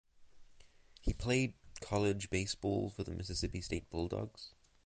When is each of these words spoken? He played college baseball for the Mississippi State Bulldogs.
He 0.99 1.13
played 1.13 1.53
college 1.79 2.31
baseball 2.31 2.89
for 2.89 3.03
the 3.03 3.11
Mississippi 3.13 3.61
State 3.61 3.91
Bulldogs. 3.91 4.49